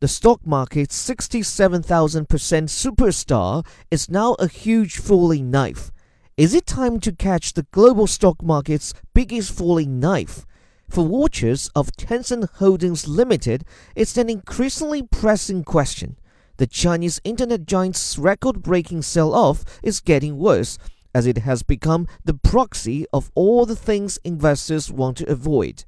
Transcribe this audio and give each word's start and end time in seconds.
The 0.00 0.08
stock 0.08 0.46
market's 0.46 0.96
67,000% 0.96 1.84
superstar 1.84 3.66
is 3.90 4.08
now 4.08 4.32
a 4.38 4.48
huge 4.48 4.96
falling 4.96 5.50
knife. 5.50 5.90
Is 6.38 6.54
it 6.54 6.64
time 6.64 7.00
to 7.00 7.12
catch 7.12 7.52
the 7.52 7.66
global 7.70 8.06
stock 8.06 8.42
market's 8.42 8.94
biggest 9.12 9.52
falling 9.52 10.00
knife? 10.00 10.46
For 10.88 11.06
watchers 11.06 11.70
of 11.76 11.92
Tencent 11.92 12.48
Holdings 12.54 13.06
Limited, 13.08 13.66
it's 13.94 14.16
an 14.16 14.30
increasingly 14.30 15.02
pressing 15.02 15.64
question. 15.64 16.16
The 16.56 16.66
Chinese 16.66 17.20
internet 17.22 17.66
giant's 17.66 18.16
record 18.16 18.62
breaking 18.62 19.02
sell 19.02 19.34
off 19.34 19.66
is 19.82 20.00
getting 20.00 20.38
worse 20.38 20.78
as 21.14 21.26
it 21.26 21.38
has 21.38 21.62
become 21.62 22.08
the 22.24 22.32
proxy 22.32 23.04
of 23.12 23.30
all 23.34 23.66
the 23.66 23.76
things 23.76 24.18
investors 24.24 24.90
want 24.90 25.18
to 25.18 25.30
avoid. 25.30 25.84